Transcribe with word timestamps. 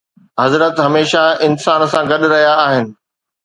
حضرت 0.43 0.75
هميشه 0.85 1.23
انسان 1.47 1.81
سان 1.91 2.03
گڏ 2.11 2.21
رهيا 2.31 2.53
آهن 2.65 2.85